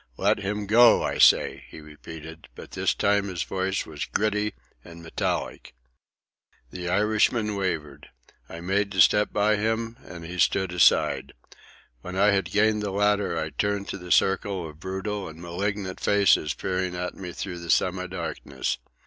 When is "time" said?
2.95-3.27